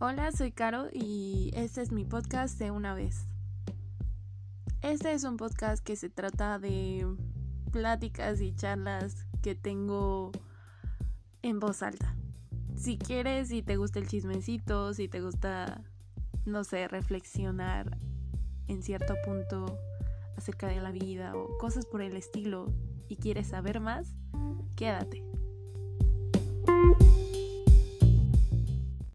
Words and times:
Hola, 0.00 0.30
soy 0.30 0.52
Caro 0.52 0.86
y 0.92 1.50
este 1.54 1.82
es 1.82 1.90
mi 1.90 2.04
podcast 2.04 2.56
de 2.60 2.70
una 2.70 2.94
vez. 2.94 3.26
Este 4.80 5.12
es 5.12 5.24
un 5.24 5.36
podcast 5.36 5.84
que 5.84 5.96
se 5.96 6.08
trata 6.08 6.60
de 6.60 7.04
pláticas 7.72 8.40
y 8.40 8.54
charlas 8.54 9.26
que 9.42 9.56
tengo 9.56 10.30
en 11.42 11.58
voz 11.58 11.82
alta. 11.82 12.14
Si 12.76 12.96
quieres, 12.96 13.48
si 13.48 13.60
te 13.60 13.76
gusta 13.76 13.98
el 13.98 14.06
chismecito, 14.06 14.94
si 14.94 15.08
te 15.08 15.20
gusta, 15.20 15.82
no 16.44 16.62
sé, 16.62 16.86
reflexionar 16.86 17.98
en 18.68 18.84
cierto 18.84 19.16
punto 19.24 19.80
acerca 20.36 20.68
de 20.68 20.80
la 20.80 20.92
vida 20.92 21.34
o 21.34 21.58
cosas 21.58 21.86
por 21.86 22.02
el 22.02 22.16
estilo 22.16 22.72
y 23.08 23.16
quieres 23.16 23.48
saber 23.48 23.80
más, 23.80 24.14
quédate. 24.76 25.27